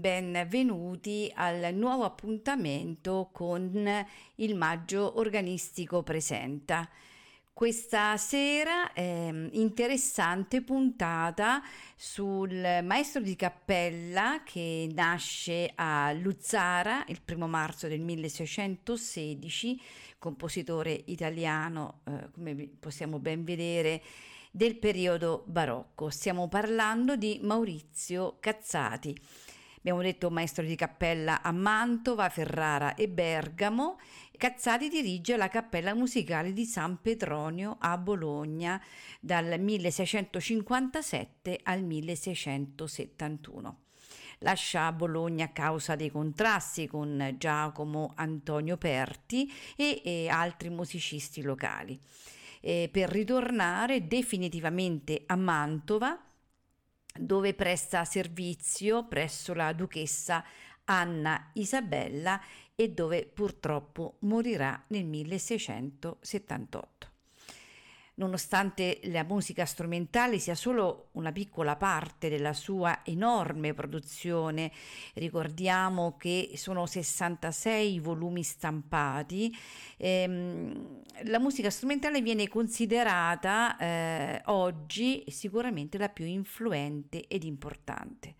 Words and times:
benvenuti 0.00 1.30
al 1.34 1.74
nuovo 1.74 2.04
appuntamento 2.04 3.30
con 3.32 4.06
il 4.36 4.54
Maggio 4.54 5.18
Organistico 5.18 6.02
Presenta. 6.02 6.88
Questa 7.52 8.16
sera 8.16 8.92
eh, 8.92 9.48
interessante 9.52 10.62
puntata 10.62 11.62
sul 11.94 12.80
maestro 12.82 13.20
di 13.20 13.36
cappella 13.36 14.42
che 14.44 14.90
nasce 14.94 15.70
a 15.74 16.12
Luzzara 16.12 17.04
il 17.08 17.20
primo 17.22 17.46
marzo 17.46 17.88
del 17.88 18.00
1616, 18.00 19.80
compositore 20.18 21.02
italiano, 21.06 22.00
eh, 22.04 22.30
come 22.32 22.68
possiamo 22.80 23.18
ben 23.18 23.44
vedere 23.44 24.02
del 24.50 24.76
periodo 24.76 25.44
barocco. 25.46 26.10
Stiamo 26.10 26.48
parlando 26.48 27.16
di 27.16 27.40
Maurizio 27.42 28.36
Cazzati. 28.40 29.14
Abbiamo 29.82 30.02
detto 30.02 30.30
maestro 30.30 30.64
di 30.64 30.76
cappella 30.76 31.42
a 31.42 31.50
Mantova, 31.50 32.28
Ferrara 32.28 32.94
e 32.94 33.08
Bergamo. 33.08 33.98
Cazzati 34.36 34.88
dirige 34.88 35.36
la 35.36 35.48
cappella 35.48 35.92
musicale 35.92 36.52
di 36.52 36.64
San 36.64 37.00
Petronio 37.00 37.78
a 37.80 37.98
Bologna 37.98 38.80
dal 39.18 39.58
1657 39.58 41.58
al 41.64 41.82
1671 41.82 43.78
lascia 44.38 44.92
Bologna 44.92 45.46
a 45.46 45.50
causa 45.50 45.96
dei 45.96 46.10
contrasti 46.10 46.86
con 46.86 47.34
Giacomo 47.38 48.12
Antonio 48.14 48.76
Perti 48.76 49.50
e, 49.76 50.00
e 50.04 50.28
altri 50.28 50.68
musicisti 50.68 51.42
locali 51.42 51.98
eh, 52.60 52.88
per 52.90 53.08
ritornare 53.08 54.06
definitivamente 54.06 55.24
a 55.26 55.34
Mantova 55.36 56.20
dove 57.18 57.54
presta 57.54 58.04
servizio 58.04 59.06
presso 59.06 59.54
la 59.54 59.72
duchessa 59.72 60.44
Anna 60.84 61.50
Isabella 61.54 62.40
e 62.74 62.90
dove 62.90 63.26
purtroppo 63.26 64.16
morirà 64.20 64.84
nel 64.88 65.04
1678. 65.04 67.11
Nonostante 68.14 69.00
la 69.04 69.24
musica 69.24 69.64
strumentale 69.64 70.38
sia 70.38 70.54
solo 70.54 71.08
una 71.12 71.32
piccola 71.32 71.76
parte 71.76 72.28
della 72.28 72.52
sua 72.52 73.00
enorme 73.04 73.72
produzione, 73.72 74.70
ricordiamo 75.14 76.16
che 76.18 76.50
sono 76.56 76.84
66 76.84 78.00
volumi 78.00 78.42
stampati, 78.42 79.50
ehm, 79.96 81.00
la 81.24 81.38
musica 81.38 81.70
strumentale 81.70 82.20
viene 82.20 82.48
considerata 82.48 83.78
eh, 83.78 84.42
oggi 84.46 85.24
sicuramente 85.28 85.96
la 85.96 86.10
più 86.10 86.26
influente 86.26 87.26
ed 87.26 87.44
importante. 87.44 88.34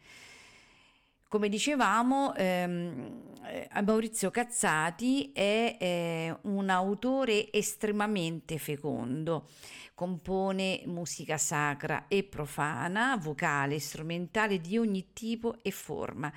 Come 1.32 1.48
dicevamo, 1.48 2.34
ehm, 2.34 3.22
eh, 3.46 3.80
Maurizio 3.86 4.30
Cazzati 4.30 5.32
è 5.32 5.78
eh, 5.80 6.36
un 6.42 6.68
autore 6.68 7.50
estremamente 7.50 8.58
fecondo. 8.58 9.48
Compone 9.94 10.82
musica 10.84 11.38
sacra 11.38 12.04
e 12.06 12.22
profana, 12.24 13.16
vocale, 13.16 13.80
strumentale 13.80 14.60
di 14.60 14.76
ogni 14.76 15.14
tipo 15.14 15.56
e 15.62 15.70
forma, 15.70 16.30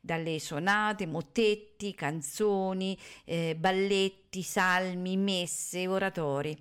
dalle 0.00 0.38
sonate, 0.38 1.04
mottetti, 1.04 1.94
canzoni, 1.94 2.96
eh, 3.26 3.54
balletti, 3.54 4.40
salmi, 4.40 5.18
messe, 5.18 5.86
oratori. 5.86 6.56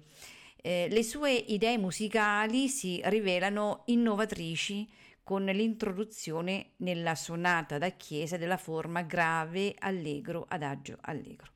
Eh, 0.61 0.89
le 0.89 1.03
sue 1.03 1.31
idee 1.31 1.77
musicali 1.77 2.67
si 2.67 2.99
rivelano 3.05 3.83
innovatrici 3.85 4.96
con 5.27 5.43
l'introduzione 5.43 6.75
nella 6.77 7.13
sonata 7.13 7.77
da 7.77 7.89
chiesa 7.89 8.38
della 8.38 8.55
forma 8.55 9.01
grave 9.01 9.75
allegro 9.77 10.45
adagio 10.47 10.99
allegro. 11.01 11.51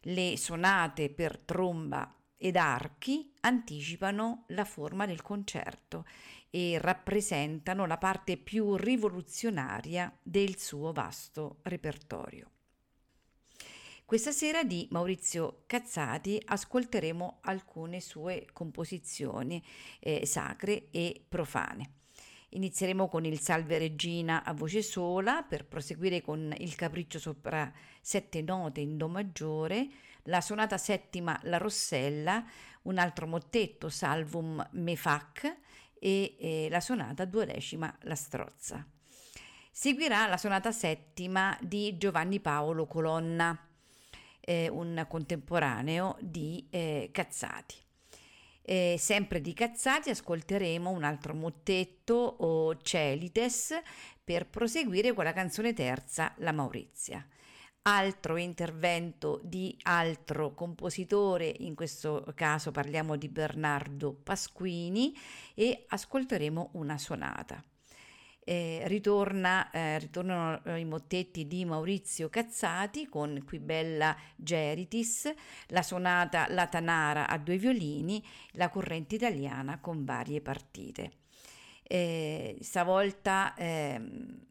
Le 0.00 0.36
sonate 0.36 1.08
per 1.08 1.38
tromba 1.38 2.12
ed 2.36 2.56
archi 2.56 3.34
anticipano 3.42 4.46
la 4.48 4.64
forma 4.64 5.06
del 5.06 5.22
concerto 5.22 6.04
e 6.50 6.76
rappresentano 6.80 7.86
la 7.86 7.98
parte 7.98 8.36
più 8.36 8.74
rivoluzionaria 8.74 10.12
del 10.20 10.58
suo 10.58 10.90
vasto 10.90 11.58
repertorio. 11.62 12.50
Questa 14.04 14.32
sera 14.32 14.64
di 14.64 14.88
Maurizio 14.90 15.62
Cazzati 15.66 16.42
ascolteremo 16.44 17.38
alcune 17.42 18.00
sue 18.00 18.48
composizioni 18.52 19.64
eh, 20.00 20.26
sacre 20.26 20.90
e 20.90 21.24
profane. 21.28 22.00
Inizieremo 22.54 23.08
con 23.08 23.24
il 23.24 23.40
Salve 23.40 23.78
Regina 23.78 24.44
a 24.44 24.52
voce 24.52 24.82
sola 24.82 25.42
per 25.42 25.64
proseguire 25.64 26.20
con 26.20 26.54
il 26.58 26.74
Capriccio 26.74 27.18
sopra 27.18 27.72
sette 28.02 28.42
note 28.42 28.80
in 28.80 28.98
Do 28.98 29.08
maggiore, 29.08 29.88
la 30.24 30.42
sonata 30.42 30.76
settima 30.76 31.38
La 31.44 31.56
Rossella, 31.56 32.44
un 32.82 32.98
altro 32.98 33.26
mottetto 33.26 33.88
Salvum 33.88 34.68
Me 34.72 34.96
Fac 34.96 35.56
e, 35.98 36.36
e 36.38 36.66
la 36.68 36.80
sonata 36.80 37.24
duodecima 37.24 37.96
La 38.02 38.14
Strozza. 38.14 38.86
Seguirà 39.70 40.26
la 40.26 40.36
sonata 40.36 40.72
settima 40.72 41.56
di 41.62 41.96
Giovanni 41.96 42.38
Paolo 42.38 42.84
Colonna, 42.84 43.58
eh, 44.40 44.68
un 44.68 45.06
contemporaneo 45.08 46.18
di 46.20 46.66
eh, 46.68 47.08
Cazzati. 47.10 47.81
Eh, 48.62 48.96
sempre 48.98 49.40
di 49.40 49.52
Cazzati 49.54 50.10
ascolteremo 50.10 50.88
un 50.88 51.02
altro 51.02 51.34
mottetto 51.34 52.14
o 52.14 52.76
Celites 52.80 53.74
per 54.22 54.48
proseguire 54.48 55.12
con 55.12 55.24
la 55.24 55.32
canzone 55.32 55.72
terza 55.72 56.32
La 56.38 56.52
Maurizia. 56.52 57.26
Altro 57.84 58.36
intervento 58.36 59.40
di 59.42 59.76
altro 59.82 60.54
compositore, 60.54 61.52
in 61.58 61.74
questo 61.74 62.24
caso 62.36 62.70
parliamo 62.70 63.16
di 63.16 63.28
Bernardo 63.28 64.12
Pasquini 64.14 65.12
e 65.54 65.84
ascolteremo 65.88 66.70
una 66.74 66.96
sonata 66.96 67.60
eh, 68.44 68.82
ritorna, 68.86 69.70
eh, 69.70 69.98
ritornano 69.98 70.62
eh, 70.64 70.78
i 70.78 70.84
mottetti 70.84 71.46
di 71.46 71.64
Maurizio 71.64 72.28
Cazzati 72.28 73.08
con 73.08 73.42
Qui 73.44 73.58
bella 73.60 74.16
Geritis, 74.36 75.32
la 75.68 75.82
sonata 75.82 76.46
La 76.48 76.66
Tanara 76.66 77.28
a 77.28 77.38
due 77.38 77.56
violini, 77.56 78.24
la 78.52 78.68
corrente 78.68 79.14
italiana 79.14 79.78
con 79.80 80.04
varie 80.04 80.40
partite. 80.40 81.12
Eh, 81.82 82.56
stavolta 82.60 83.54
eh, 83.54 84.00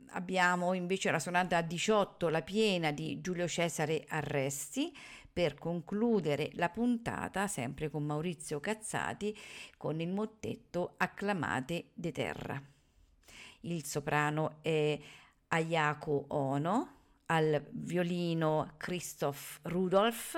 abbiamo 0.10 0.74
invece 0.74 1.12
la 1.12 1.20
sonata 1.20 1.58
a 1.58 1.62
18, 1.62 2.30
la 2.30 2.42
piena 2.42 2.92
di 2.92 3.20
Giulio 3.20 3.48
Cesare 3.48 4.06
Arresti, 4.08 4.96
per 5.34 5.56
concludere 5.56 6.50
la 6.56 6.68
puntata 6.68 7.48
sempre 7.48 7.90
con 7.90 8.04
Maurizio 8.04 8.60
Cazzati 8.60 9.36
con 9.78 10.02
il 10.02 10.10
mottetto 10.10 10.96
Acclamate 10.98 11.92
de 11.94 12.12
Terra 12.12 12.71
il 13.62 13.86
soprano 13.86 14.58
è 14.62 15.00
Ayako 15.50 16.26
Ono, 16.30 16.96
al 17.28 17.66
violino 17.72 18.74
Christoph 18.78 19.60
Rudolf, 19.64 20.38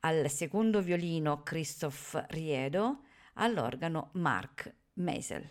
al 0.00 0.28
secondo 0.30 0.82
violino 0.82 1.42
Christoph 1.42 2.24
Riedo, 2.28 3.04
all'organo 3.34 4.10
Mark 4.12 4.74
Meisel. 4.94 5.48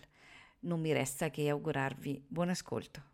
Non 0.60 0.80
mi 0.80 0.92
resta 0.92 1.30
che 1.30 1.48
augurarvi 1.48 2.24
buon 2.28 2.48
ascolto. 2.48 3.13